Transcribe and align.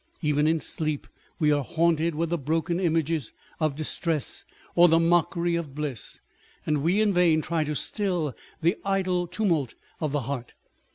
Even 0.23 0.47
in 0.47 0.59
sleep, 0.59 1.05
we 1.37 1.51
are 1.51 1.63
haunted 1.63 2.15
with 2.15 2.31
the 2.31 2.37
broken 2.39 2.79
images 2.79 3.33
of 3.59 3.75
distress 3.75 4.45
or 4.73 4.87
the 4.87 4.97
mockery 4.97 5.53
of 5.53 5.75
bliss, 5.75 6.19
and 6.65 6.81
we 6.81 6.99
in 6.99 7.13
vain 7.13 7.39
try 7.43 7.63
to 7.63 7.75
still 7.75 8.33
the 8.63 8.75
idle 8.83 9.27
tumult 9.27 9.75
of 9.99 10.11
the 10.11 10.21
heart. 10.21 10.55